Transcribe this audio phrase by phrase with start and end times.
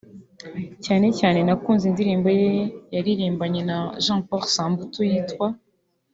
[0.85, 2.51] cyane cyane nakunze indirimbo ye
[2.95, 5.47] yaririmbanye na Jean Paul Samputu yitwa